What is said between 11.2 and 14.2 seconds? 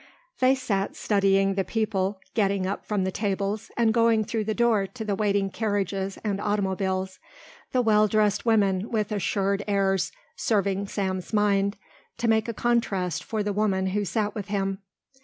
mind to make a contrast for the woman who